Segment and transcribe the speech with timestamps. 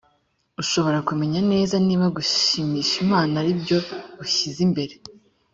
[0.61, 3.77] ushobora kumenya neza niba gushimisha imana ari byo
[4.23, 4.93] ushyize imbere